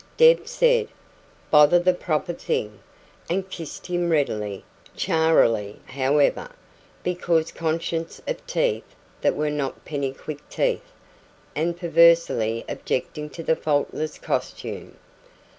[0.17, 0.87] Deb said,
[1.51, 2.79] "Bother the proper thing!"
[3.29, 6.49] and kissed him readily charily, however,
[7.03, 10.91] because conscious of teeth that were not Pennycuick teeth,
[11.55, 14.97] and perversely objecting to the faultless costume.